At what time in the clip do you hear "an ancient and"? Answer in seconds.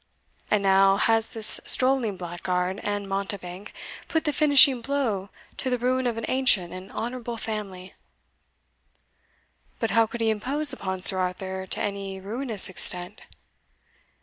6.17-6.91